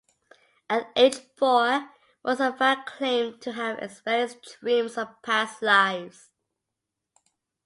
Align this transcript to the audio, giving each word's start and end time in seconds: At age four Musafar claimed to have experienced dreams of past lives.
At 0.67 0.89
age 0.95 1.19
four 1.37 1.91
Musafar 2.25 2.87
claimed 2.87 3.39
to 3.41 3.51
have 3.53 3.77
experienced 3.77 4.57
dreams 4.59 4.97
of 4.97 5.09
past 5.21 5.61
lives. 5.61 6.31